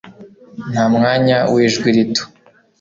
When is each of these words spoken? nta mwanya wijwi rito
nta 0.71 0.83
mwanya 0.93 1.37
wijwi 1.53 1.87
rito 1.95 2.23